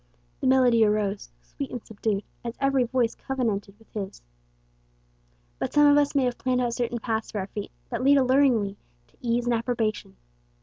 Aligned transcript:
"]The 0.41 0.47
melody 0.47 0.83
arose, 0.83 1.29
sweet 1.43 1.69
and 1.69 1.85
subdued, 1.85 2.23
as 2.43 2.55
every 2.59 2.85
voice 2.85 3.13
covenanted 3.13 3.77
with 3.77 3.91
his. 3.93 4.23
"But 5.59 5.73
some 5.73 5.85
of 5.85 5.95
us 5.99 6.15
may 6.15 6.23
have 6.23 6.39
planned 6.39 6.59
out 6.59 6.73
certain 6.73 6.97
paths 6.97 7.29
for 7.29 7.37
our 7.37 7.43
own 7.43 7.47
feet, 7.53 7.71
that 7.91 8.03
lead 8.03 8.17
alluringly 8.17 8.77
to 9.09 9.17
ease 9.21 9.45
and 9.45 9.53
approbation. 9.53 10.15